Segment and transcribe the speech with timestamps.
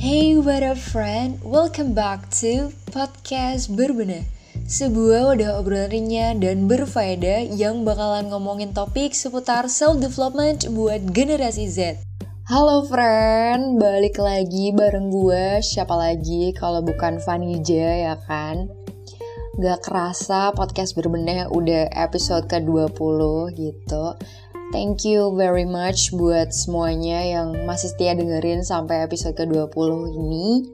[0.00, 4.24] Hey what up friend, welcome back to podcast berbenah
[4.64, 12.00] Sebuah wadah obrolan dan berfaedah yang bakalan ngomongin topik seputar self-development buat generasi Z.
[12.48, 18.72] Halo friend, balik lagi bareng gue, siapa lagi kalau bukan Vanija ya kan?
[19.60, 23.20] Gak kerasa podcast berbenah udah episode ke-20
[23.52, 24.16] gitu
[24.70, 30.70] Thank you very much buat semuanya yang masih setia dengerin sampai episode ke-20 ini.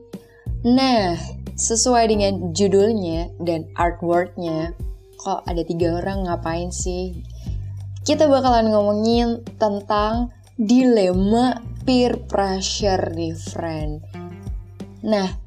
[0.69, 1.17] Nah,
[1.57, 4.77] sesuai dengan judulnya dan artworknya,
[5.17, 7.25] kok ada tiga orang ngapain sih?
[8.05, 10.29] Kita bakalan ngomongin tentang
[10.61, 14.05] dilema peer pressure nih, friend.
[15.09, 15.41] Nah,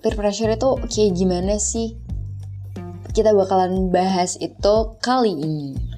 [0.00, 1.92] peer pressure itu kayak gimana sih?
[3.12, 5.91] Kita bakalan bahas itu kali ini.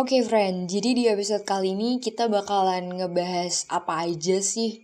[0.00, 4.80] Oke okay, friend, jadi di episode kali ini kita bakalan ngebahas apa aja sih?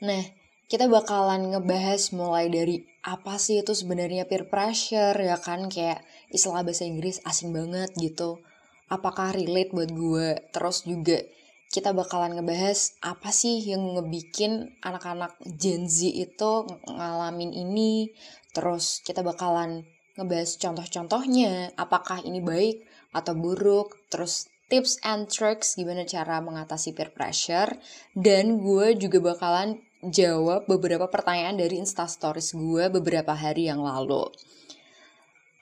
[0.00, 0.24] Nah,
[0.64, 6.00] kita bakalan ngebahas mulai dari apa sih itu sebenarnya peer pressure ya kan kayak
[6.32, 8.40] istilah bahasa Inggris asing banget gitu.
[8.88, 10.40] Apakah relate buat gue?
[10.56, 11.20] Terus juga
[11.68, 18.08] kita bakalan ngebahas apa sih yang ngebikin anak-anak Gen Z itu ngalamin ini.
[18.56, 19.84] Terus kita bakalan
[20.16, 22.85] ngebahas contoh-contohnya, apakah ini baik
[23.16, 27.72] atau buruk, terus tips and tricks gimana cara mengatasi peer pressure,
[28.12, 34.28] dan gue juga bakalan jawab beberapa pertanyaan dari instastories gue beberapa hari yang lalu.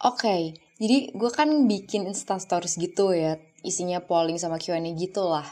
[0.04, 0.42] Oke, okay,
[0.82, 5.46] jadi gue kan bikin instastories gitu ya, isinya polling sama Q&A gitu lah.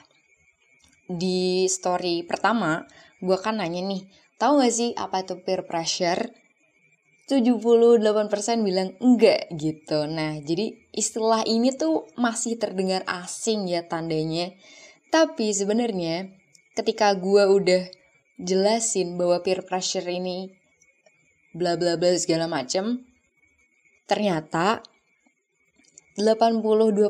[1.07, 2.85] Di story pertama,
[3.23, 4.03] gue kan nanya nih,
[4.37, 6.42] tahu gak sih apa itu peer pressure?
[7.33, 10.05] 78% bilang enggak gitu.
[10.05, 14.53] Nah, jadi istilah ini tuh masih terdengar asing ya tandanya.
[15.09, 16.29] Tapi sebenarnya
[16.77, 17.89] ketika gue udah
[18.37, 20.53] jelasin bahwa peer pressure ini
[21.57, 23.01] bla bla bla segala macem,
[24.05, 24.85] ternyata
[26.13, 27.09] 82%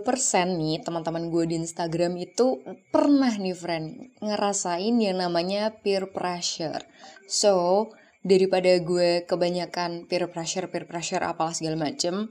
[0.62, 2.62] nih teman-teman gue di Instagram itu
[2.94, 3.87] pernah nih friend
[4.22, 6.87] ngerasain yang namanya peer pressure.
[7.27, 7.91] So,
[8.22, 12.31] daripada gue kebanyakan peer pressure peer pressure apalah segala macem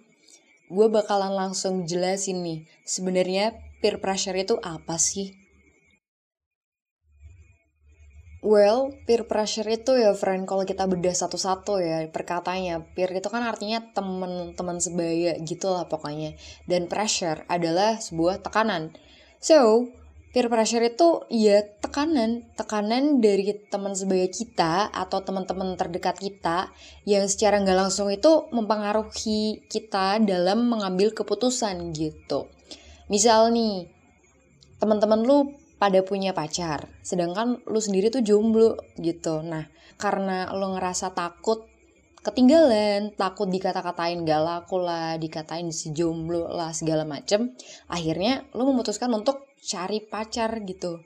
[0.71, 5.35] gue bakalan langsung jelasin nih sebenarnya peer pressure itu apa sih
[8.41, 12.81] Well, peer pressure itu ya friend kalau kita bedah satu-satu ya perkatanya.
[12.97, 16.33] Peer itu kan artinya temen-temen sebaya gitu lah pokoknya.
[16.65, 18.97] Dan pressure adalah sebuah tekanan.
[19.37, 19.93] So,
[20.31, 26.71] peer pressure itu ya tekanan tekanan dari teman sebaya kita atau teman-teman terdekat kita
[27.03, 32.47] yang secara nggak langsung itu mempengaruhi kita dalam mengambil keputusan gitu
[33.11, 33.91] misal nih
[34.79, 39.67] teman-teman lu pada punya pacar sedangkan lu sendiri tuh jomblo gitu nah
[39.99, 41.67] karena lu ngerasa takut
[42.21, 44.85] ketinggalan, takut dikata-katain gak laku
[45.17, 47.57] dikatain si jomblo lah segala macem.
[47.89, 50.99] Akhirnya lu memutuskan untuk cari pacar gitu.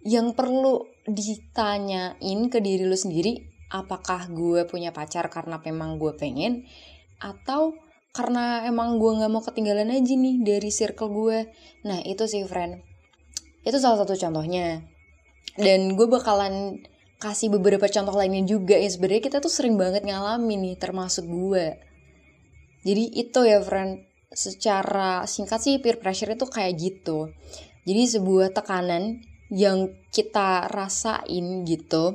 [0.00, 3.36] Yang perlu ditanyain ke diri lu sendiri,
[3.68, 6.64] apakah gue punya pacar karena memang gue pengen,
[7.20, 7.76] atau
[8.10, 11.38] karena emang gue gak mau ketinggalan aja nih dari circle gue.
[11.86, 12.82] Nah itu sih friend,
[13.62, 14.82] itu salah satu contohnya.
[15.54, 16.80] Dan gue bakalan
[17.20, 21.76] kasih beberapa contoh lainnya juga ya sebenarnya kita tuh sering banget ngalamin nih termasuk gue.
[22.80, 27.34] Jadi itu ya friend, secara singkat sih peer pressure itu kayak gitu.
[27.84, 29.18] Jadi sebuah tekanan
[29.50, 32.14] yang kita rasain gitu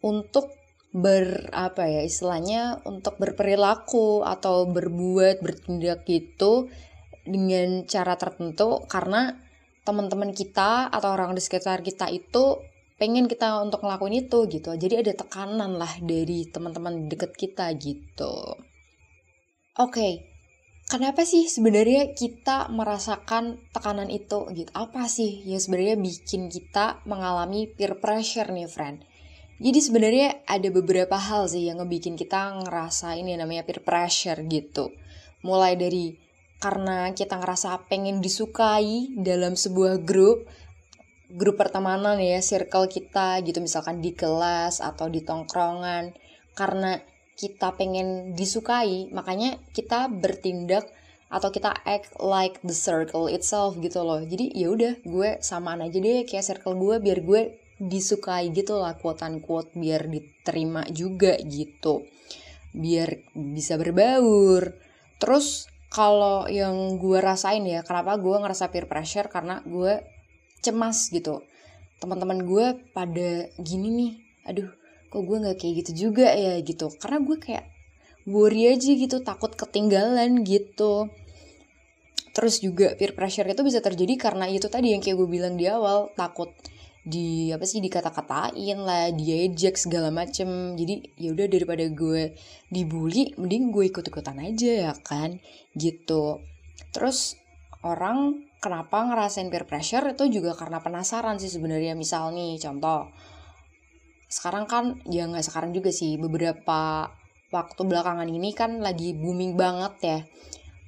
[0.00, 0.56] untuk
[0.88, 6.72] ber apa ya istilahnya untuk berperilaku atau berbuat bertindak gitu
[7.28, 9.36] dengan cara tertentu karena
[9.84, 12.56] teman-teman kita atau orang di sekitar kita itu
[12.96, 18.56] pengen kita untuk ngelakuin itu gitu jadi ada tekanan lah dari teman-teman deket kita gitu
[19.76, 20.24] oke okay,
[20.88, 24.70] kenapa sih sebenarnya kita merasakan tekanan itu gitu?
[24.72, 29.04] Apa sih yang sebenarnya bikin kita mengalami peer pressure nih friend?
[29.58, 34.94] Jadi sebenarnya ada beberapa hal sih yang ngebikin kita ngerasain yang namanya peer pressure gitu.
[35.44, 36.16] Mulai dari
[36.58, 40.48] karena kita ngerasa pengen disukai dalam sebuah grup
[41.28, 43.60] grup pertemanan ya circle kita gitu.
[43.60, 46.16] Misalkan di kelas atau di tongkrongan.
[46.56, 46.98] Karena
[47.38, 50.90] kita pengen disukai, makanya kita bertindak
[51.30, 54.18] atau kita act like the circle itself gitu loh.
[54.18, 57.40] Jadi ya udah gue samaan aja deh kayak circle gue biar gue
[57.78, 62.02] disukai gitu lah quote unquote biar diterima juga gitu.
[62.74, 64.74] Biar bisa berbaur.
[65.22, 70.02] Terus kalau yang gue rasain ya, kenapa gue ngerasa peer pressure karena gue
[70.58, 71.46] cemas gitu
[71.98, 74.12] teman-teman gue pada gini nih
[74.46, 74.70] aduh
[75.08, 76.92] kok gue nggak kayak gitu juga ya gitu.
[77.00, 77.64] Karena gue kayak
[78.28, 81.08] worry aja gitu takut ketinggalan gitu.
[82.36, 85.66] Terus juga peer pressure itu bisa terjadi karena itu tadi yang kayak gue bilang di
[85.66, 86.52] awal takut
[87.08, 90.76] di apa sih dikata-katain lah diejek segala macem.
[90.76, 92.36] Jadi ya udah daripada gue
[92.68, 95.40] dibully mending gue ikut-ikutan aja ya kan?
[95.72, 96.44] Gitu.
[96.92, 97.34] Terus
[97.82, 101.96] orang kenapa ngerasain peer pressure itu juga karena penasaran sih sebenarnya.
[101.96, 103.08] Misal nih contoh
[104.28, 107.08] sekarang kan ya nggak sekarang juga sih beberapa
[107.48, 110.18] waktu belakangan ini kan lagi booming banget ya.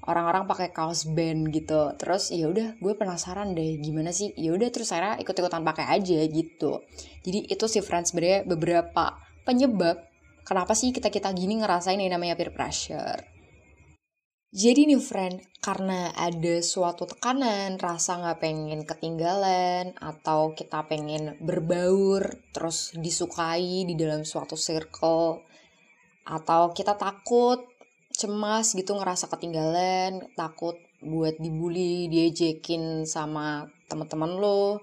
[0.01, 1.93] Orang-orang pakai kaos band gitu.
[1.97, 4.33] Terus ya udah gue penasaran deh gimana sih?
[4.37, 6.85] Ya udah terus saya ikut-ikutan pakai aja gitu.
[7.25, 10.01] Jadi itu sih friends sebenarnya beberapa penyebab
[10.45, 13.40] kenapa sih kita kita gini ngerasain yang namanya peer pressure
[14.51, 22.35] jadi nih friend, karena ada suatu tekanan, rasa nggak pengen ketinggalan, atau kita pengen berbaur,
[22.51, 25.47] terus disukai di dalam suatu circle,
[26.27, 27.63] atau kita takut,
[28.11, 34.83] cemas gitu ngerasa ketinggalan, takut buat dibully, diejekin sama teman-teman lo,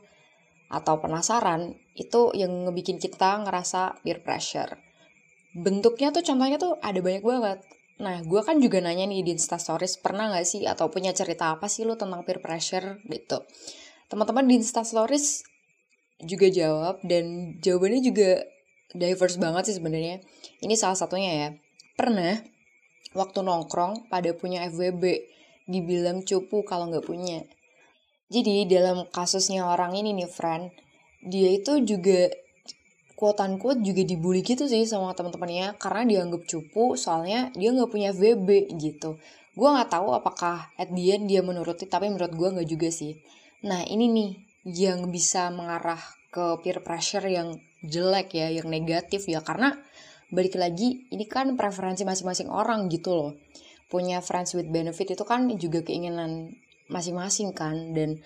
[0.72, 4.80] atau penasaran, itu yang ngebikin kita ngerasa peer pressure.
[5.52, 7.60] Bentuknya tuh contohnya tuh ada banyak banget
[7.98, 11.66] Nah, gue kan juga nanya nih di Instastories, pernah gak sih atau punya cerita apa
[11.66, 13.42] sih lo tentang peer pressure gitu.
[14.06, 15.42] Teman-teman di Instastories
[16.22, 18.46] juga jawab dan jawabannya juga
[18.94, 20.22] diverse banget sih sebenarnya.
[20.62, 21.50] Ini salah satunya ya.
[21.98, 22.38] Pernah
[23.18, 25.04] waktu nongkrong pada punya FWB
[25.66, 27.44] dibilang cupu kalau nggak punya.
[28.30, 30.70] Jadi dalam kasusnya orang ini nih friend,
[31.26, 32.30] dia itu juga
[33.18, 38.14] quote unquote juga dibully gitu sih sama teman-temannya karena dianggap cupu soalnya dia nggak punya
[38.14, 39.18] VB gitu.
[39.58, 43.18] Gue nggak tahu apakah at the end dia menuruti tapi menurut gue nggak juga sih.
[43.66, 44.32] Nah ini nih
[44.70, 45.98] yang bisa mengarah
[46.30, 49.74] ke peer pressure yang jelek ya yang negatif ya karena
[50.30, 53.32] balik lagi ini kan preferensi masing-masing orang gitu loh.
[53.90, 56.54] Punya friends with benefit itu kan juga keinginan
[56.86, 58.22] masing-masing kan dan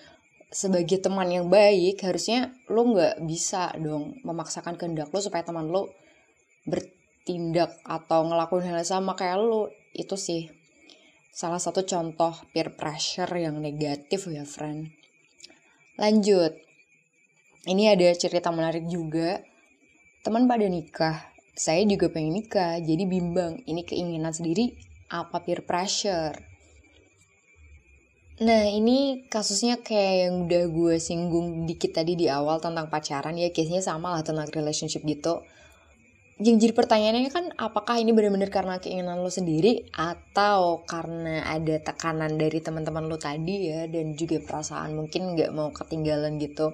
[0.52, 5.88] sebagai teman yang baik harusnya lo nggak bisa dong memaksakan kehendak lo supaya teman lo
[6.68, 9.72] bertindak atau ngelakuin hal yang sama kayak lo.
[9.96, 10.52] Itu sih
[11.32, 14.92] salah satu contoh peer pressure yang negatif ya friend.
[15.96, 16.52] Lanjut.
[17.64, 19.40] Ini ada cerita menarik juga.
[20.20, 21.32] Teman pada nikah.
[21.56, 23.64] Saya juga pengen nikah jadi bimbang.
[23.64, 24.76] Ini keinginan sendiri
[25.08, 26.51] apa peer pressure
[28.40, 33.52] Nah ini kasusnya kayak yang udah gue singgung dikit tadi di awal tentang pacaran ya
[33.52, 35.44] case-nya sama lah tentang relationship gitu.
[36.40, 42.40] Yang jadi pertanyaannya kan apakah ini benar-benar karena keinginan lo sendiri atau karena ada tekanan
[42.40, 46.72] dari teman-teman lo tadi ya dan juga perasaan mungkin nggak mau ketinggalan gitu.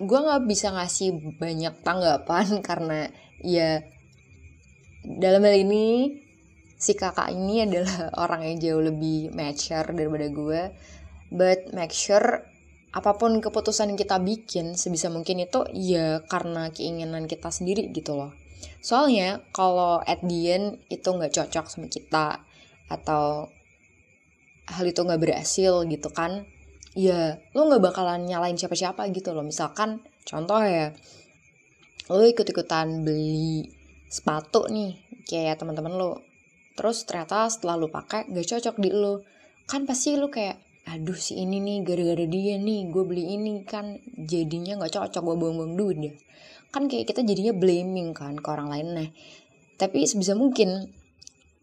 [0.00, 3.12] Gue nggak bisa ngasih banyak tanggapan karena
[3.44, 3.84] ya
[5.04, 6.21] dalam hal ini
[6.82, 10.62] si kakak ini adalah orang yang jauh lebih mature daripada gue.
[11.30, 12.42] But make sure
[12.92, 18.18] apa pun keputusan yang kita bikin sebisa mungkin itu ya karena keinginan kita sendiri gitu
[18.18, 18.34] loh.
[18.82, 22.42] Soalnya kalau at the end itu nggak cocok sama kita
[22.90, 23.48] atau
[24.68, 26.44] hal itu nggak berhasil gitu kan
[26.92, 29.46] ya lo nggak bakalan nyalain siapa-siapa gitu loh.
[29.46, 30.92] Misalkan contoh ya
[32.12, 33.72] lo ikut-ikutan beli
[34.12, 36.31] sepatu nih kayak teman-teman lo
[36.74, 39.20] terus ternyata setelah lu pakai gak cocok di lu.
[39.68, 43.62] Kan pasti lu kayak aduh si ini nih gara-gara dia nih gue beli ini.
[43.62, 46.16] Kan jadinya nggak cocok gue buang-buang duit deh
[46.72, 48.88] kan kayak kita jadinya blaming kan ke orang lain.
[48.96, 49.10] Nih
[49.76, 50.88] tapi sebisa mungkin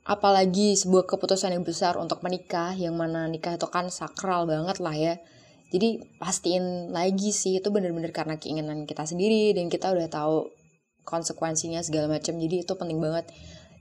[0.06, 4.94] apalagi sebuah keputusan yang besar untuk menikah yang mana nikah itu kan sakral banget lah
[4.94, 5.14] ya.
[5.70, 10.50] Jadi pastiin lagi sih itu bener-bener karena keinginan kita sendiri dan kita udah tahu
[11.06, 12.38] konsekuensinya segala macam.
[12.38, 13.30] Jadi itu penting banget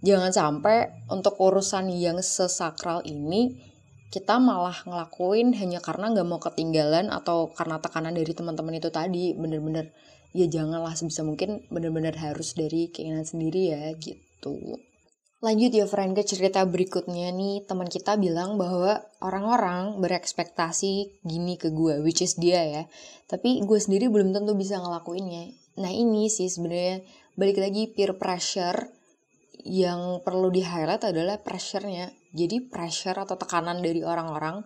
[0.05, 3.69] jangan sampai untuk urusan yang sesakral ini
[4.09, 9.37] kita malah ngelakuin hanya karena nggak mau ketinggalan atau karena tekanan dari teman-teman itu tadi.
[9.37, 9.93] Bener-bener
[10.33, 14.81] ya janganlah sebisa mungkin bener-bener harus dari keinginan sendiri ya gitu.
[15.39, 17.69] Lanjut ya friend ke cerita berikutnya nih.
[17.69, 22.83] Teman kita bilang bahwa orang-orang berekspektasi gini ke gue which is dia ya.
[23.29, 25.53] Tapi gue sendiri belum tentu bisa ngelakuinnya.
[25.79, 27.05] Nah ini sih sebenarnya
[27.39, 28.98] balik lagi peer pressure
[29.65, 32.11] yang perlu di highlight adalah pressure-nya.
[32.35, 34.63] Jadi pressure atau tekanan dari orang-orang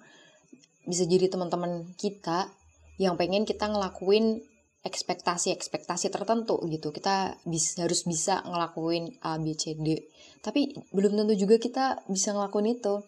[0.82, 2.50] bisa jadi teman-teman kita
[2.98, 4.42] yang pengen kita ngelakuin
[4.82, 6.90] ekspektasi-ekspektasi tertentu gitu.
[6.90, 10.10] Kita bisa, harus bisa ngelakuin A, B, C, D.
[10.42, 13.00] Tapi belum tentu juga kita bisa ngelakuin itu.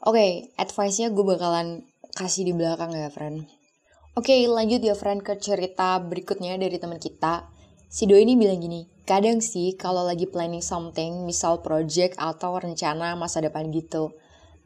[0.00, 1.84] Oke, okay, advice-nya gue bakalan
[2.16, 3.44] kasih di belakang ya, friend.
[4.16, 7.59] Oke, lanjut ya friend ke cerita berikutnya dari teman kita.
[7.90, 13.18] Si Doi ini bilang gini, kadang sih kalau lagi planning something, misal project atau rencana
[13.18, 14.14] masa depan gitu,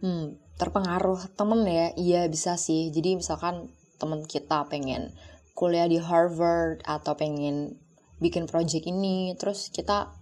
[0.04, 2.92] hmm, terpengaruh temen ya, iya bisa sih.
[2.92, 5.16] Jadi misalkan temen kita pengen
[5.56, 7.80] kuliah di Harvard atau pengen
[8.20, 10.12] bikin project ini, terus kita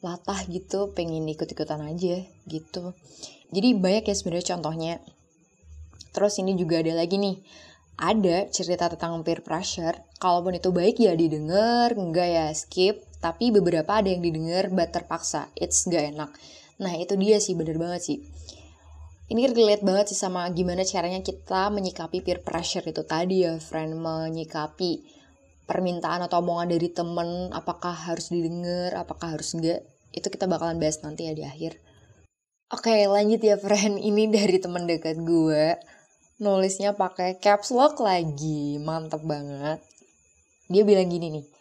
[0.00, 2.96] latah gitu, pengen ikut-ikutan aja gitu.
[3.52, 4.94] Jadi banyak ya sebenarnya contohnya.
[6.16, 7.44] Terus ini juga ada lagi nih,
[7.98, 13.98] ada cerita tentang peer pressure, kalaupun itu baik ya didengar, enggak ya skip, tapi beberapa
[13.98, 16.30] ada yang didengar but terpaksa, it's gak enak.
[16.78, 18.18] Nah itu dia sih, bener banget sih.
[19.28, 23.98] Ini relate banget sih sama gimana caranya kita menyikapi peer pressure itu tadi ya, friend,
[23.98, 25.18] menyikapi
[25.66, 29.82] permintaan atau omongan dari temen, apakah harus didengar, apakah harus enggak,
[30.14, 31.82] itu kita bakalan bahas nanti ya di akhir.
[32.70, 35.97] Oke, lanjut ya friend, ini dari temen dekat gue
[36.38, 38.78] nulisnya pakai caps lock lagi.
[38.82, 39.82] Mantep banget.
[40.70, 41.58] Dia bilang gini nih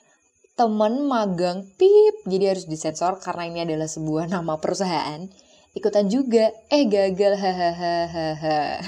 [0.57, 2.25] temen magang pip.
[2.25, 5.29] Jadi harus disensor karena ini adalah sebuah nama perusahaan.
[5.77, 6.50] Ikutan juga.
[6.74, 7.38] Eh gagal.
[7.38, 8.81] Hahaha.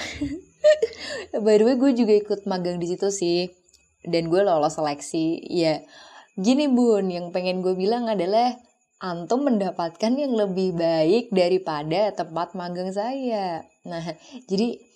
[1.45, 3.53] By the way gue juga ikut magang di situ sih.
[4.01, 5.45] Dan gue lolos seleksi.
[5.45, 5.85] Ya
[6.33, 7.13] gini bun.
[7.13, 8.57] Yang pengen gue bilang adalah
[8.99, 13.61] antum mendapatkan yang lebih baik daripada tempat magang saya.
[13.85, 14.17] Nah
[14.49, 14.88] jadi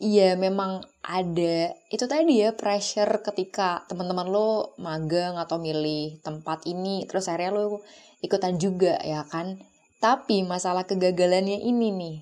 [0.00, 1.76] Iya memang ada.
[1.92, 7.84] Itu tadi ya pressure ketika teman-teman lo magang atau milih tempat ini terus akhirnya lo
[8.24, 9.60] ikutan juga ya kan?
[10.00, 12.16] Tapi masalah kegagalannya ini nih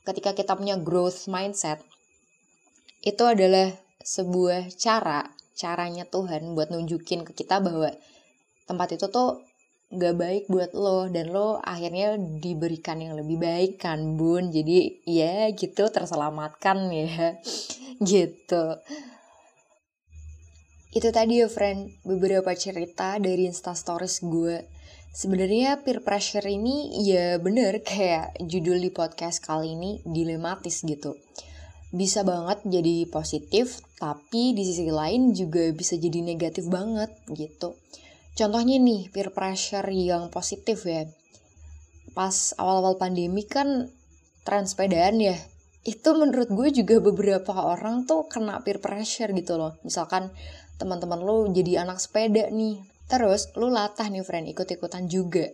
[0.00, 1.84] ketika kita punya growth mindset
[3.04, 3.68] itu adalah
[4.00, 7.92] sebuah cara caranya Tuhan buat nunjukin ke kita bahwa
[8.64, 9.44] tempat itu tuh
[9.90, 14.54] gak baik buat lo dan lo akhirnya diberikan yang lebih baik kan bun.
[14.54, 17.34] Jadi ya gitu terselamatkan ya.
[18.00, 18.64] Gitu.
[20.94, 22.00] Itu tadi ya friend.
[22.06, 24.62] Beberapa cerita dari instastories gue.
[25.10, 31.18] Sebenarnya peer pressure ini ya bener kayak judul di podcast kali ini dilematis gitu.
[31.90, 37.74] Bisa banget jadi positif tapi di sisi lain juga bisa jadi negatif banget gitu
[38.34, 41.06] Contohnya nih, peer pressure yang positif ya.
[42.14, 43.90] Pas awal-awal pandemi kan
[44.42, 45.36] tren sepedaan ya.
[45.84, 49.76] Itu menurut gue juga beberapa orang tuh kena peer pressure gitu loh.
[49.86, 50.32] Misalkan
[50.80, 52.80] teman-teman lo jadi anak sepeda nih.
[53.10, 55.50] Terus lo latah nih friend, ikut-ikutan juga.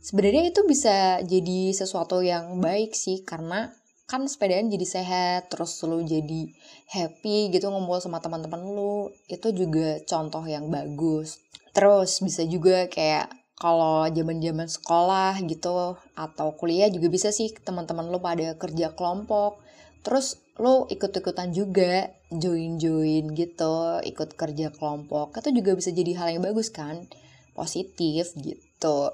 [0.00, 3.74] Sebenarnya itu bisa jadi sesuatu yang baik sih karena
[4.06, 6.46] kan sepedaan jadi sehat terus lo jadi
[6.94, 11.42] happy gitu ngumpul sama teman-teman lo itu juga contoh yang bagus
[11.76, 13.28] Terus bisa juga kayak
[13.60, 19.60] kalau zaman-zaman sekolah gitu atau kuliah juga bisa sih teman-teman lo pada kerja kelompok.
[20.00, 25.36] Terus lo ikut-ikutan juga join-join gitu, ikut kerja kelompok.
[25.36, 27.04] Itu juga bisa jadi hal yang bagus kan?
[27.52, 29.12] Positif gitu.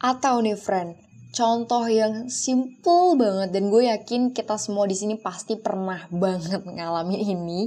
[0.00, 0.96] Atau nih friend,
[1.36, 7.20] contoh yang simple banget dan gue yakin kita semua di sini pasti pernah banget ngalamin
[7.20, 7.60] ini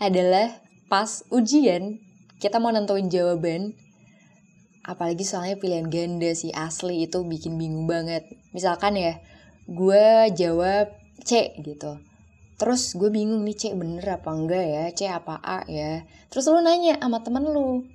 [0.00, 0.48] adalah
[0.88, 2.11] pas ujian
[2.42, 3.78] kita mau nentuin jawaban.
[4.82, 8.26] Apalagi soalnya pilihan ganda sih asli itu bikin bingung banget.
[8.50, 9.22] Misalkan ya
[9.70, 10.90] gue jawab
[11.22, 12.02] C gitu.
[12.58, 14.84] Terus gue bingung nih C bener apa enggak ya?
[14.90, 16.02] C apa A ya?
[16.34, 17.86] Terus lu nanya sama temen lu.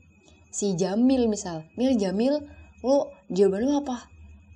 [0.48, 2.40] Si Jamil misal Mil Jamil
[2.88, 4.08] lu jawaban lu apa?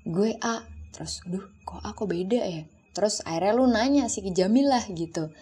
[0.08, 0.64] Gue A.
[0.96, 2.64] Terus duh kok A kok beda ya?
[2.96, 5.36] Terus akhirnya lu nanya si Jamil lah gitu.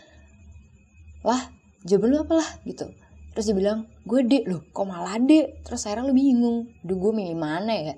[1.21, 1.53] Lah
[1.85, 2.49] jawaban lu apa lah?
[2.65, 2.89] Gitu
[3.39, 7.15] terus dia bilang gue D loh kok malah D terus akhirnya lu bingung duh gue
[7.15, 7.95] milih mana ya?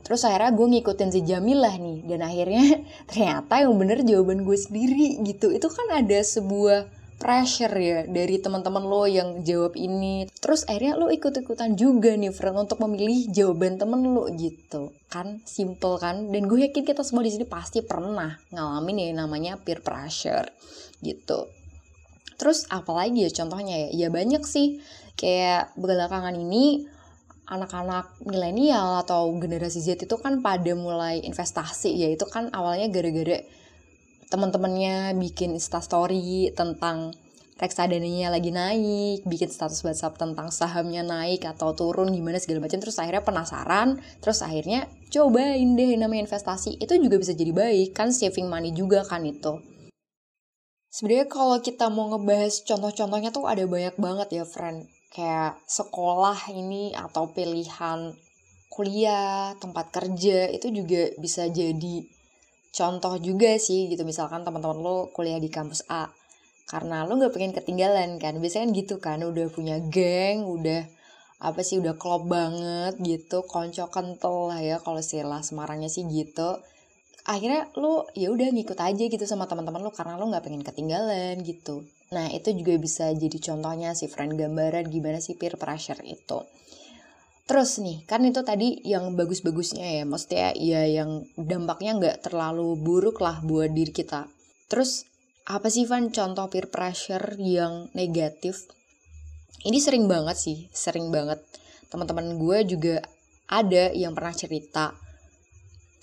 [0.00, 2.64] Terus akhirnya gue ngikutin si Jamilah nih dan akhirnya
[3.12, 5.52] ternyata yang bener jawaban gue sendiri gitu.
[5.52, 6.88] Itu kan ada sebuah
[7.20, 10.24] pressure ya dari teman-teman lo yang jawab ini.
[10.40, 14.96] Terus akhirnya lo ikut-ikutan juga nih friend untuk memilih jawaban temen lo gitu.
[15.12, 16.32] Kan simple kan?
[16.32, 20.48] Dan gue yakin kita semua di sini pasti pernah ngalamin ya namanya peer pressure
[21.04, 21.57] gitu
[22.38, 24.06] Terus apalagi ya contohnya ya?
[24.06, 24.78] Ya banyak sih.
[25.18, 26.86] Kayak belakangan ini
[27.48, 33.40] anak-anak milenial atau generasi Z itu kan pada mulai investasi ya itu kan awalnya gara-gara
[34.28, 37.16] teman-temannya bikin instastory tentang
[37.58, 43.00] reksadanya lagi naik, bikin status WhatsApp tentang sahamnya naik atau turun gimana segala macam terus
[43.02, 46.78] akhirnya penasaran, terus akhirnya cobain deh namanya investasi.
[46.78, 49.58] Itu juga bisa jadi baik kan saving money juga kan itu.
[50.88, 54.88] Sebenarnya kalau kita mau ngebahas contoh-contohnya tuh ada banyak banget ya, friend.
[55.12, 58.16] Kayak sekolah ini atau pilihan
[58.72, 61.96] kuliah, tempat kerja itu juga bisa jadi
[62.72, 64.04] contoh juga sih gitu.
[64.08, 66.08] Misalkan teman-teman lo kuliah di kampus A.
[66.68, 70.84] karena lo nggak pengen ketinggalan kan biasanya kan gitu kan udah punya geng udah
[71.40, 76.60] apa sih udah klop banget gitu konco kental lah ya kalau istilah Semarangnya sih gitu
[77.28, 81.44] akhirnya lo ya udah ngikut aja gitu sama teman-teman lo karena lo nggak pengen ketinggalan
[81.44, 86.40] gitu nah itu juga bisa jadi contohnya si friend gambaran gimana sih peer pressure itu
[87.48, 93.24] Terus nih, kan itu tadi yang bagus-bagusnya ya, maksudnya ya yang dampaknya nggak terlalu buruk
[93.24, 94.28] lah buat diri kita.
[94.68, 95.08] Terus
[95.48, 98.68] apa sih Van contoh peer pressure yang negatif?
[99.64, 101.40] Ini sering banget sih, sering banget.
[101.88, 103.00] Teman-teman gue juga
[103.48, 104.92] ada yang pernah cerita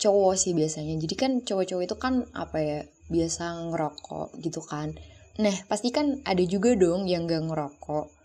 [0.01, 0.95] cowok sih biasanya.
[0.99, 2.79] Jadi kan cowok-cowok itu kan apa ya,
[3.11, 4.95] biasa ngerokok gitu kan.
[5.39, 8.15] Nah, pasti kan ada juga dong yang gak ngerokok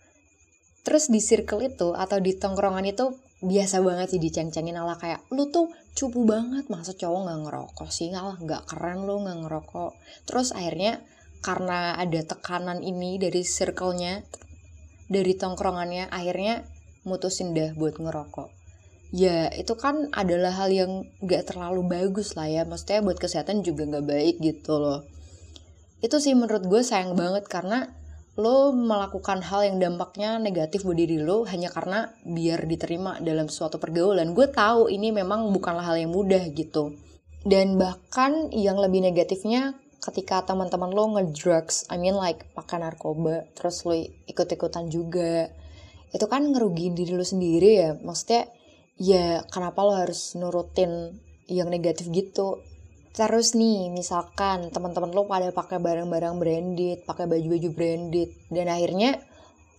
[0.81, 5.49] terus di circle itu atau di tongkrongan itu biasa banget sih diceng-cengin ala kayak lu
[5.49, 9.91] tuh cupu banget masa cowok nggak ngerokok sih ngalah nggak keren lu nggak ngerokok
[10.29, 11.01] terus akhirnya
[11.41, 14.21] karena ada tekanan ini dari circle-nya
[15.09, 16.65] dari tongkrongannya akhirnya
[17.05, 18.60] mutusin dah buat ngerokok
[19.11, 20.91] ya itu kan adalah hal yang
[21.23, 25.03] gak terlalu bagus lah ya maksudnya buat kesehatan juga gak baik gitu loh
[26.01, 27.93] itu sih menurut gue sayang banget karena
[28.39, 33.75] lo melakukan hal yang dampaknya negatif buat diri lo hanya karena biar diterima dalam suatu
[33.75, 34.31] pergaulan.
[34.31, 36.95] Gue tahu ini memang bukanlah hal yang mudah gitu.
[37.43, 43.83] Dan bahkan yang lebih negatifnya ketika teman-teman lo ngedrugs, I mean like pakai narkoba, terus
[43.83, 45.51] lo ikut-ikutan juga.
[46.15, 47.91] Itu kan ngerugiin diri lo sendiri ya.
[47.99, 48.47] Maksudnya
[49.01, 51.17] ya kenapa lo harus nurutin
[51.49, 52.61] yang negatif gitu
[53.11, 59.19] Terus nih, misalkan teman-teman lo pada pakai barang-barang branded, pakai baju-baju branded, dan akhirnya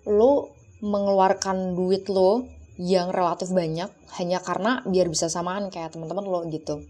[0.05, 0.53] lo
[0.85, 2.45] mengeluarkan duit lo
[2.77, 3.89] yang relatif banyak
[4.21, 6.85] hanya karena biar bisa samaan kayak teman-teman lo gitu.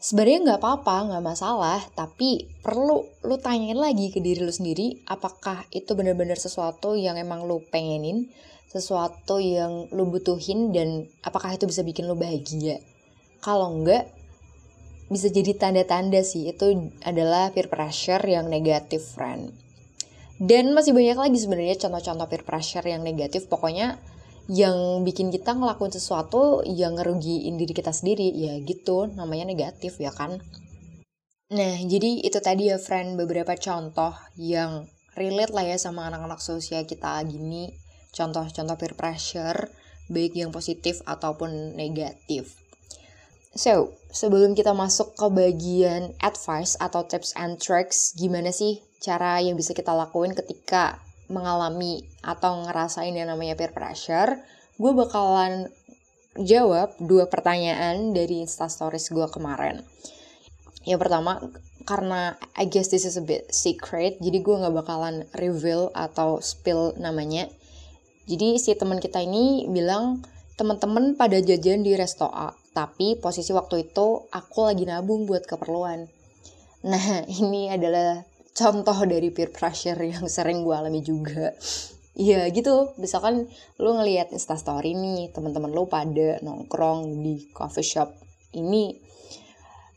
[0.00, 5.68] Sebenarnya nggak apa-apa, nggak masalah, tapi perlu lo tanyain lagi ke diri lo sendiri, apakah
[5.72, 8.32] itu benar-benar sesuatu yang emang lo pengenin,
[8.74, 12.82] sesuatu yang lo butuhin, dan apakah itu bisa bikin lo bahagia.
[13.38, 14.10] Kalau enggak,
[15.06, 19.54] bisa jadi tanda-tanda sih itu adalah peer pressure yang negatif friend.
[20.42, 23.46] Dan masih banyak lagi sebenarnya contoh-contoh peer pressure yang negatif.
[23.46, 24.02] Pokoknya
[24.50, 30.10] yang bikin kita ngelakuin sesuatu yang ngerugiin diri kita sendiri ya gitu namanya negatif ya
[30.12, 30.42] kan?
[31.54, 36.82] Nah jadi itu tadi ya friend beberapa contoh yang relate lah ya sama anak-anak sosial
[36.84, 37.83] kita gini
[38.14, 39.68] contoh-contoh peer pressure
[40.06, 42.64] baik yang positif ataupun negatif
[43.54, 49.54] So, sebelum kita masuk ke bagian advice atau tips and tricks, gimana sih cara yang
[49.54, 50.98] bisa kita lakuin ketika
[51.30, 54.42] mengalami atau ngerasain yang namanya peer pressure?
[54.74, 55.70] Gue bakalan
[56.34, 59.86] jawab dua pertanyaan dari instastories gue kemarin.
[60.82, 61.38] Yang pertama,
[61.86, 66.98] karena I guess this is a bit secret, jadi gue gak bakalan reveal atau spill
[66.98, 67.46] namanya.
[68.24, 70.24] Jadi si teman kita ini bilang,
[70.56, 76.08] teman-teman pada jajan di resto A, tapi posisi waktu itu aku lagi nabung buat keperluan.
[76.88, 77.06] Nah,
[77.40, 81.52] ini adalah contoh dari peer pressure yang sering gue alami juga.
[82.14, 83.50] Iya gitu, misalkan
[83.82, 88.14] lu ngelihat instastory nih, teman-teman lu pada nongkrong di coffee shop
[88.54, 88.94] ini.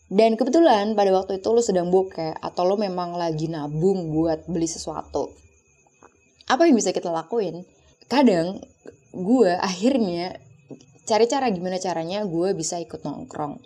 [0.08, 4.66] Dan kebetulan pada waktu itu lu sedang bokeh atau lu memang lagi nabung buat beli
[4.66, 5.30] sesuatu.
[6.48, 7.77] Apa yang bisa kita lakuin?
[8.08, 8.64] Kadang
[9.12, 10.40] gue akhirnya
[11.08, 13.60] cari cara gimana caranya gue bisa ikut nongkrong.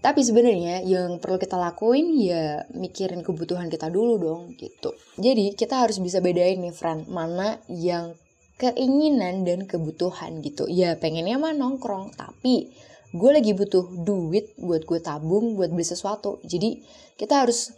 [0.00, 4.94] Tapi sebenarnya yang perlu kita lakuin ya mikirin kebutuhan kita dulu dong gitu.
[5.18, 8.14] Jadi kita harus bisa bedain nih friend, mana yang
[8.56, 10.68] keinginan dan kebutuhan gitu.
[10.70, 12.70] Ya pengennya mah nongkrong, tapi
[13.10, 16.38] gue lagi butuh duit buat gue tabung buat beli sesuatu.
[16.46, 16.80] Jadi
[17.18, 17.72] kita harus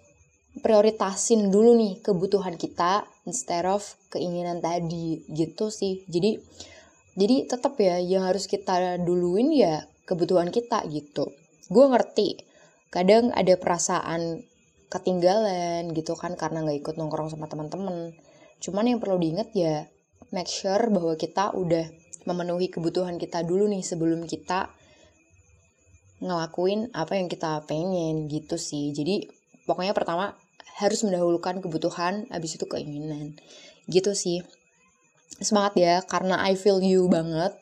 [0.61, 6.05] prioritasin dulu nih kebutuhan kita instead of keinginan tadi gitu sih.
[6.07, 6.39] Jadi
[7.19, 11.35] jadi tetap ya yang harus kita duluin ya kebutuhan kita gitu.
[11.67, 12.41] Gue ngerti,
[12.95, 14.47] kadang ada perasaan
[14.89, 18.17] ketinggalan gitu kan karena nggak ikut nongkrong sama teman-teman.
[18.63, 19.85] Cuman yang perlu diingat ya
[20.33, 21.91] make sure bahwa kita udah
[22.25, 24.73] memenuhi kebutuhan kita dulu nih sebelum kita
[26.19, 28.91] ngelakuin apa yang kita pengen gitu sih.
[28.97, 29.29] Jadi
[29.69, 30.35] pokoknya pertama
[30.79, 33.35] harus mendahulukan kebutuhan, habis itu keinginan.
[33.91, 34.47] Gitu sih
[35.39, 37.55] semangat ya karena I feel you banget.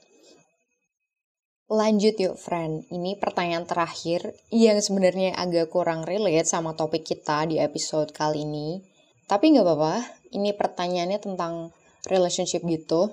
[1.66, 7.58] Lanjut yuk friend, ini pertanyaan terakhir yang sebenarnya agak kurang relate sama topik kita di
[7.58, 8.86] episode kali ini.
[9.26, 9.98] Tapi nggak apa-apa,
[10.30, 11.74] ini pertanyaannya tentang
[12.06, 13.10] relationship gitu.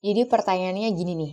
[0.00, 1.32] Jadi pertanyaannya gini nih,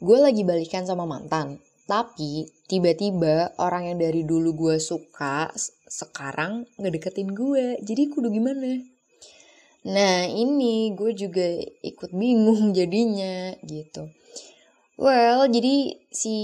[0.00, 5.52] gue lagi balikan sama mantan, tapi tiba-tiba orang yang dari dulu gue suka
[5.86, 8.82] sekarang ngedeketin gue jadi kudu gimana
[9.86, 11.46] nah ini gue juga
[11.82, 14.10] ikut bingung jadinya gitu
[14.96, 16.36] Well, jadi si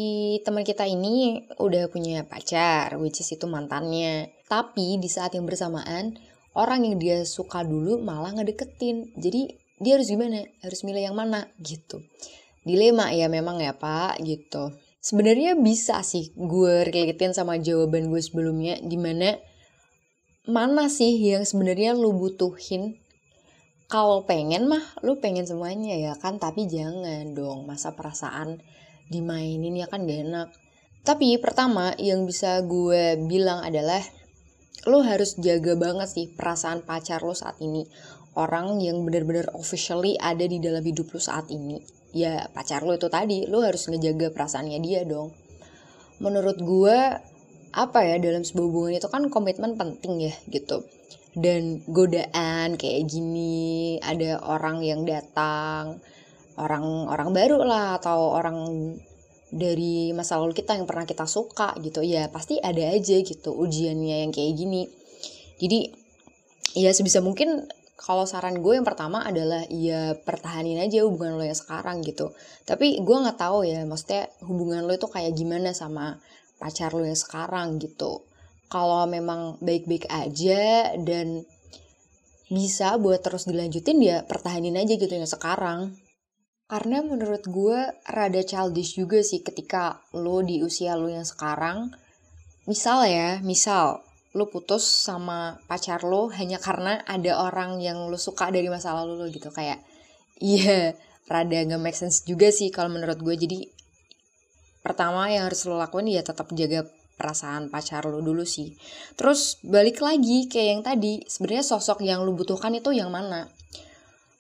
[0.45, 4.29] teman kita ini udah punya pacar, which is itu mantannya.
[4.45, 6.21] Tapi di saat yang bersamaan,
[6.53, 9.09] orang yang dia suka dulu malah ngedeketin.
[9.17, 10.45] Jadi dia harus gimana?
[10.61, 12.05] Harus milih yang mana gitu.
[12.61, 14.77] Dilema ya memang ya pak gitu.
[15.03, 19.35] Sebenarnya bisa sih gue relatein sama jawaban gue sebelumnya, di mana
[20.47, 23.03] mana sih yang sebenarnya lu butuhin?
[23.91, 26.39] Kalau pengen mah lu pengen semuanya ya kan?
[26.39, 28.63] Tapi jangan dong masa perasaan
[29.11, 30.49] dimainin ya kan gak enak.
[31.03, 34.07] Tapi pertama yang bisa gue bilang adalah
[34.87, 37.91] lo harus jaga banget sih perasaan pacar lo saat ini.
[38.39, 43.09] Orang yang benar-benar officially ada di dalam hidup lo saat ini ya pacar lo itu
[43.09, 45.33] tadi lo harus ngejaga perasaannya dia dong.
[46.21, 46.99] Menurut gue
[47.73, 50.85] apa ya dalam sebuah hubungan itu kan komitmen penting ya gitu.
[51.33, 55.97] Dan godaan kayak gini ada orang yang datang
[56.61, 58.61] orang orang baru lah atau orang
[59.49, 62.05] dari masa lalu kita yang pernah kita suka gitu.
[62.05, 64.93] Ya pasti ada aja gitu ujiannya yang kayak gini.
[65.57, 65.89] Jadi
[66.77, 71.59] ya sebisa mungkin kalau saran gue yang pertama adalah ya pertahanin aja hubungan lo yang
[71.59, 72.33] sekarang gitu
[72.67, 76.19] tapi gue nggak tahu ya maksudnya hubungan lo itu kayak gimana sama
[76.57, 78.27] pacar lo yang sekarang gitu
[78.73, 81.45] kalau memang baik-baik aja dan
[82.53, 85.97] bisa buat terus dilanjutin ya pertahanin aja gitu ya sekarang.
[86.69, 91.93] Karena menurut gue rada childish juga sih ketika lo di usia lo yang sekarang.
[92.65, 94.01] Misal ya, misal
[94.33, 99.21] lo putus sama pacar lo hanya karena ada orang yang lo suka dari masa lalu
[99.21, 99.85] lo gitu kayak
[100.41, 100.97] iya
[101.29, 103.59] rada gak make sense juga sih kalau menurut gue jadi
[104.81, 106.89] pertama yang harus lo lakuin ya tetap jaga
[107.23, 108.75] perasaan pacar lu dulu sih.
[109.15, 113.47] Terus balik lagi kayak yang tadi, sebenarnya sosok yang lu butuhkan itu yang mana?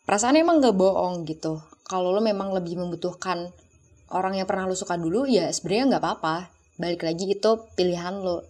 [0.02, 1.62] Perasaan emang gak bohong gitu.
[1.86, 3.54] Kalau lu memang lebih membutuhkan
[4.10, 6.36] orang yang pernah lu suka dulu, ya sebenarnya nggak apa-apa.
[6.80, 8.42] Balik lagi itu pilihan lu.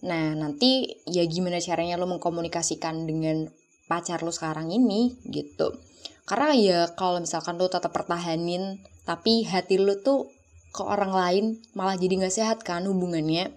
[0.00, 3.52] Nah, nanti ya gimana caranya lu mengkomunikasikan dengan
[3.84, 5.76] pacar lu sekarang ini gitu.
[6.24, 10.32] Karena ya kalau misalkan lu tetap pertahanin, tapi hati lu tuh
[10.70, 13.52] ke orang lain malah jadi nggak sehat kan hubungannya.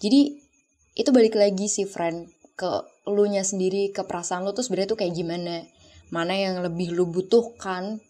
[0.00, 0.40] Jadi
[0.96, 2.70] itu balik lagi sih friend ke
[3.06, 5.62] lu nya sendiri ke perasaan lu tuh sebenarnya tuh kayak gimana.
[6.10, 8.02] Mana yang lebih lu butuhkan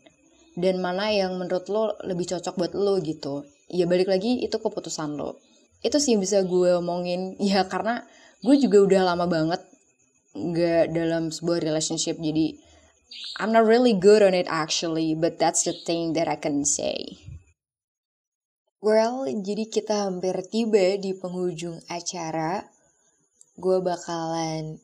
[0.57, 3.44] dan mana yang menurut lo lebih cocok buat lo gitu.
[3.68, 5.50] Ya balik lagi itu keputusan lo
[5.81, 8.05] itu sih yang bisa gue omongin ya karena
[8.40, 9.61] gue juga udah lama banget
[10.37, 12.55] nggak dalam sebuah relationship jadi
[13.43, 17.19] I'm not really good on it actually but that's the thing that I can say
[18.81, 22.64] Well, jadi kita hampir tiba di penghujung acara.
[23.61, 24.81] Gue bakalan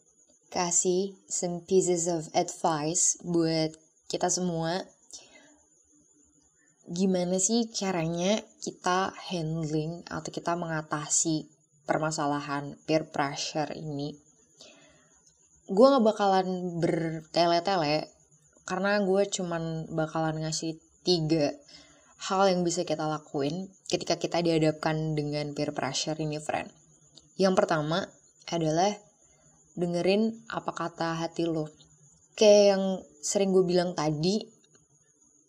[0.53, 3.73] kasih some pieces of advice buat
[4.13, 4.85] kita semua.
[6.87, 11.51] Gimana sih caranya kita handling atau kita mengatasi
[11.83, 14.15] permasalahan peer pressure ini?
[15.67, 18.07] Gue gak bakalan bertele-tele
[18.63, 21.59] karena gue cuman bakalan ngasih tiga
[22.31, 26.71] hal yang bisa kita lakuin ketika kita dihadapkan dengan peer pressure ini, friend.
[27.35, 28.07] Yang pertama
[28.47, 28.95] adalah
[29.75, 31.67] dengerin apa kata hati lo.
[32.39, 32.85] Kayak yang
[33.27, 34.56] sering gue bilang tadi,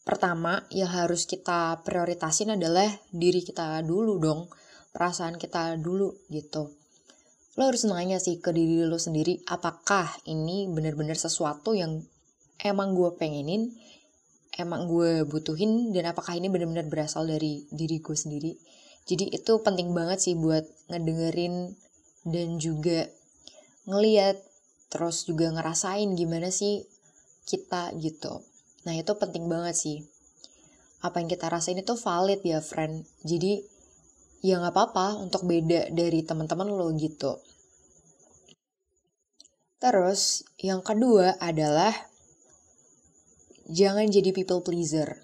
[0.08, 4.48] pertama yang harus kita prioritasin adalah diri kita dulu dong,
[4.96, 6.72] perasaan kita dulu gitu.
[7.60, 12.08] Lo harus nanya sih ke diri lo sendiri, apakah ini benar-benar sesuatu yang
[12.64, 13.76] emang gue pengenin
[14.58, 18.52] emang gue butuhin dan apakah ini benar-benar berasal dari diri gue sendiri
[19.06, 21.78] jadi itu penting banget sih buat ngedengerin
[22.28, 23.08] dan juga
[23.86, 24.42] ngeliat
[24.90, 26.84] terus juga ngerasain gimana sih
[27.48, 28.42] kita gitu
[28.88, 29.98] nah itu penting banget sih
[31.04, 33.60] apa yang kita rasain itu valid ya friend jadi
[34.40, 37.36] ya nggak apa-apa untuk beda dari teman-teman lo gitu
[39.84, 41.92] terus yang kedua adalah
[43.68, 45.20] jangan jadi people pleaser.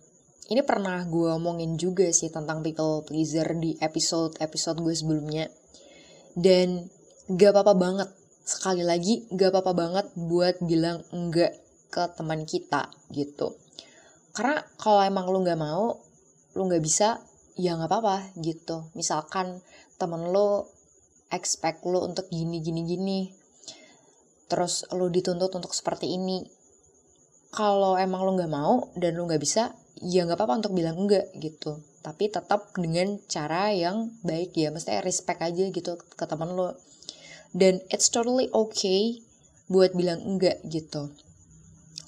[0.52, 5.48] Ini pernah gue omongin juga sih tentang people pleaser di episode-episode gue sebelumnya.
[6.36, 6.92] Dan
[7.32, 8.10] gak apa-apa banget,
[8.44, 11.56] sekali lagi gak apa-apa banget buat bilang enggak
[11.94, 13.54] ke teman kita gitu.
[14.34, 16.02] Karena kalau emang lu gak mau,
[16.58, 17.22] lu gak bisa,
[17.54, 18.90] ya gak apa-apa gitu.
[18.98, 19.62] Misalkan
[20.02, 20.66] temen lu
[21.30, 23.20] expect lu untuk gini gini gini.
[24.50, 26.42] Terus lu dituntut untuk seperti ini.
[27.54, 31.30] Kalau emang lo nggak mau dan lo nggak bisa ya nggak apa-apa untuk bilang enggak
[31.38, 31.86] gitu.
[32.02, 34.74] Tapi tetap dengan cara yang baik ya.
[34.74, 36.74] Mesti respect aja gitu ke teman lo
[37.54, 39.22] dan it's totally okay
[39.70, 41.14] buat bilang enggak gitu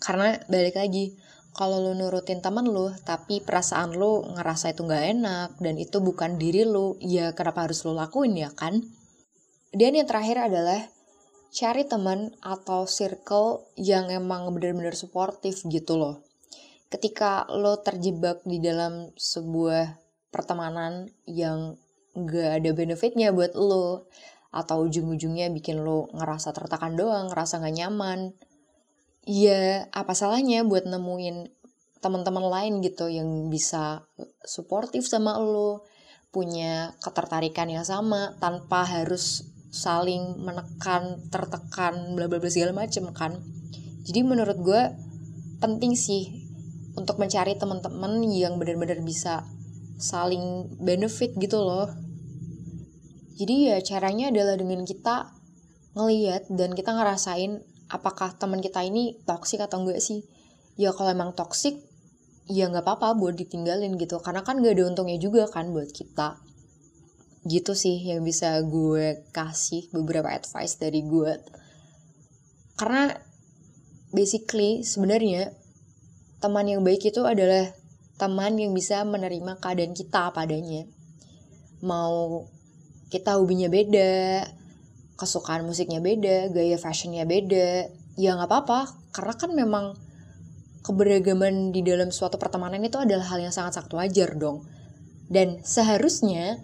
[0.05, 1.17] karena balik lagi
[1.55, 6.37] kalau lu nurutin teman lu tapi perasaan lu ngerasa itu nggak enak dan itu bukan
[6.37, 8.85] diri lu ya kenapa harus lu lakuin ya kan?
[9.73, 10.83] Dan yang terakhir adalah
[11.55, 16.21] cari teman atau circle yang emang bener-bener suportif gitu loh.
[16.91, 19.95] Ketika lo terjebak di dalam sebuah
[20.35, 21.79] pertemanan yang
[22.15, 24.11] gak ada benefitnya buat lo
[24.51, 28.35] atau ujung-ujungnya bikin lo ngerasa tertekan doang, ngerasa gak nyaman
[29.25, 31.49] ya apa salahnya buat nemuin
[31.99, 34.05] teman-teman lain gitu yang bisa
[34.45, 35.81] suportif sama lo
[36.29, 43.41] punya ketertarikan yang sama tanpa harus saling menekan tertekan bla bla bla segala macem kan?
[44.05, 44.81] Jadi menurut gue
[45.57, 46.45] penting sih
[46.93, 49.43] untuk mencari teman-teman yang benar-benar bisa
[49.97, 51.89] saling benefit gitu loh.
[53.35, 55.33] Jadi ya caranya adalah dengan kita
[55.95, 60.25] ngeliat dan kita ngerasain apakah teman kita ini toksik atau enggak sih?
[60.75, 61.79] Ya kalau emang toksik
[62.45, 64.21] ya nggak apa-apa buat ditinggalin gitu.
[64.21, 66.41] Karena kan gak ada untungnya juga kan buat kita.
[67.45, 71.33] Gitu sih yang bisa gue kasih beberapa advice dari gue.
[72.75, 73.13] Karena
[74.11, 75.53] basically sebenarnya
[76.41, 77.71] teman yang baik itu adalah
[78.15, 80.87] teman yang bisa menerima keadaan kita padanya.
[81.85, 82.47] Mau
[83.13, 84.43] kita hobinya beda
[85.15, 88.79] kesukaan musiknya beda, gaya fashionnya beda, ya nggak apa-apa.
[89.15, 89.85] Karena kan memang
[90.85, 94.67] keberagaman di dalam suatu pertemanan itu adalah hal yang sangat-sangat wajar dong.
[95.25, 96.61] Dan seharusnya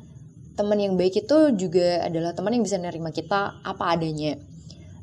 [0.53, 4.37] teman yang baik itu juga adalah teman yang bisa menerima kita apa adanya.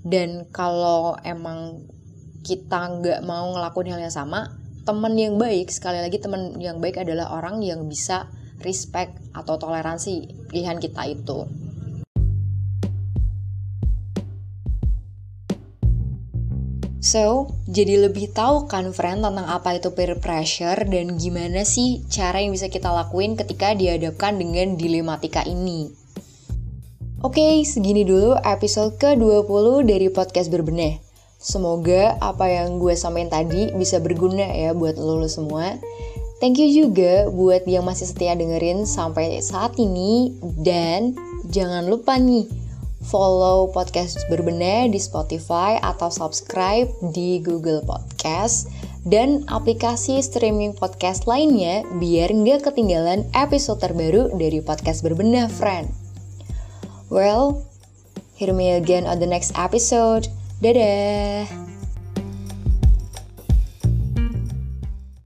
[0.07, 1.83] Dan kalau emang
[2.47, 4.55] kita nggak mau ngelakuin hal yang sama,
[4.87, 8.31] teman yang baik, sekali lagi teman yang baik adalah orang yang bisa
[8.63, 11.68] respect atau toleransi pilihan kita itu.
[17.09, 22.45] So, jadi lebih tahu kan friend tentang apa itu peer pressure dan gimana sih cara
[22.45, 25.89] yang bisa kita lakuin ketika dihadapkan dengan dilematika ini.
[27.25, 31.01] Oke, okay, segini dulu episode ke-20 dari podcast berbenah.
[31.41, 35.81] Semoga apa yang gue sampaikan tadi bisa berguna ya buat lo, lo semua.
[36.45, 41.17] Thank you juga buat yang masih setia dengerin sampai saat ini dan
[41.49, 42.68] jangan lupa nih
[43.09, 48.69] follow podcast berbenah di Spotify atau subscribe di Google Podcast
[49.09, 55.89] dan aplikasi streaming podcast lainnya biar nggak ketinggalan episode terbaru dari podcast berbenah, friend.
[57.09, 57.65] Well,
[58.37, 60.29] hear me again on the next episode.
[60.61, 61.68] Dadah!